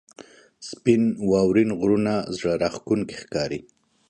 [0.69, 3.59] •سپین واورین غرونه زړه راښکونکي ښکاري.